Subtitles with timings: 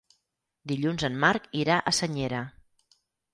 [0.71, 2.41] Dilluns en Marc irà a Senyera.